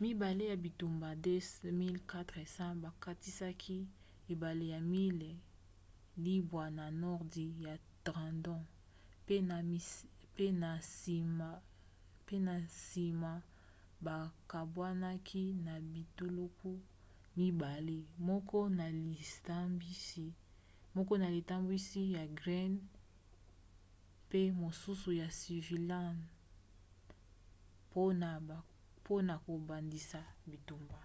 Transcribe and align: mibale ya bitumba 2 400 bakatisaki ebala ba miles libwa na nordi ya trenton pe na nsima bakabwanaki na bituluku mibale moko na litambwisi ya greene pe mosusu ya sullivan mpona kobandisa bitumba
mibale 0.00 0.44
ya 0.50 0.56
bitumba 0.64 1.08
2 1.14 1.96
400 2.12 2.74
bakatisaki 2.84 3.78
ebala 4.32 4.66
ba 4.76 4.86
miles 4.92 5.40
libwa 6.24 6.64
na 6.78 6.86
nordi 7.02 7.46
ya 7.66 7.74
trenton 8.06 8.62
pe 12.26 12.36
na 12.46 12.54
nsima 12.62 13.32
bakabwanaki 14.06 15.44
na 15.66 15.74
bituluku 15.92 16.72
mibale 17.38 17.98
moko 20.94 21.14
na 21.22 21.26
litambwisi 21.34 22.02
ya 22.16 22.24
greene 22.38 22.80
pe 24.30 24.40
mosusu 24.62 25.08
ya 25.20 25.28
sullivan 25.38 26.16
mpona 29.08 29.34
kobandisa 29.44 30.20
bitumba 30.48 31.00